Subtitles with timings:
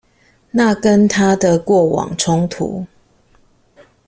[0.49, 2.87] 那跟他的過往衝突